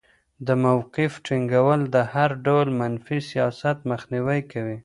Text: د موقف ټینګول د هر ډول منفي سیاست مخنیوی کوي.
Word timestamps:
د 0.47 0.49
موقف 0.63 1.13
ټینګول 1.25 1.81
د 1.95 1.97
هر 2.13 2.29
ډول 2.45 2.67
منفي 2.79 3.19
سیاست 3.29 3.77
مخنیوی 3.91 4.41
کوي. 4.51 4.77